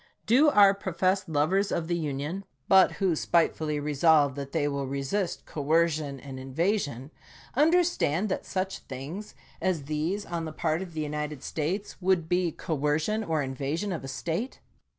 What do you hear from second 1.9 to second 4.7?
Union, but who spitefully re solve that they